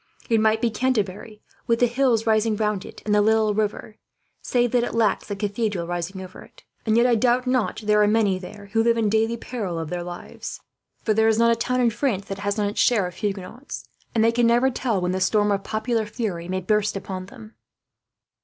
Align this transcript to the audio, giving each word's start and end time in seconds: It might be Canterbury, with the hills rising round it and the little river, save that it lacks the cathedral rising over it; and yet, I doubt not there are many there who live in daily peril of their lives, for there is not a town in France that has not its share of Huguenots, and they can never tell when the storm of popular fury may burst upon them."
It 0.31 0.39
might 0.41 0.61
be 0.61 0.71
Canterbury, 0.71 1.43
with 1.67 1.79
the 1.79 1.85
hills 1.85 2.25
rising 2.25 2.55
round 2.55 2.85
it 2.85 3.03
and 3.05 3.13
the 3.13 3.21
little 3.21 3.53
river, 3.53 3.97
save 4.41 4.71
that 4.71 4.83
it 4.83 4.95
lacks 4.95 5.27
the 5.27 5.35
cathedral 5.35 5.85
rising 5.85 6.21
over 6.23 6.41
it; 6.41 6.63
and 6.87 6.97
yet, 6.97 7.05
I 7.05 7.13
doubt 7.13 7.45
not 7.45 7.81
there 7.83 8.01
are 8.01 8.07
many 8.07 8.39
there 8.39 8.71
who 8.73 8.81
live 8.81 8.97
in 8.97 9.09
daily 9.09 9.37
peril 9.37 9.77
of 9.77 9.91
their 9.91 10.01
lives, 10.01 10.59
for 11.03 11.13
there 11.13 11.27
is 11.27 11.37
not 11.37 11.51
a 11.51 11.55
town 11.55 11.81
in 11.81 11.91
France 11.91 12.25
that 12.29 12.39
has 12.39 12.57
not 12.57 12.67
its 12.69 12.79
share 12.81 13.05
of 13.05 13.17
Huguenots, 13.17 13.87
and 14.15 14.23
they 14.23 14.31
can 14.31 14.47
never 14.47 14.71
tell 14.71 14.99
when 14.99 15.11
the 15.11 15.21
storm 15.21 15.51
of 15.51 15.63
popular 15.63 16.07
fury 16.07 16.47
may 16.47 16.61
burst 16.61 16.97
upon 16.97 17.27
them." 17.27 17.53